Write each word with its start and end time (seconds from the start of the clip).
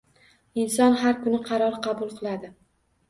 Inson 0.61 0.97
har 1.03 1.21
kuni 1.27 1.43
qaror 1.51 1.77
qabul 1.89 2.11
qiladi 2.19 2.51